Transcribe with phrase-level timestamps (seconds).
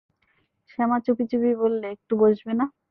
[0.69, 2.65] শ্যামা চুপি চুপি বললে, একটু বসবে না?